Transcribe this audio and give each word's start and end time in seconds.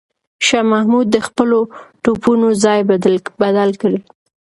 شاه 0.45 0.65
محمود 0.71 1.07
د 1.11 1.17
خپلو 1.27 1.59
توپونو 2.03 2.47
ځای 2.63 2.79
بدل 2.91 3.15
کړ. 3.81 3.93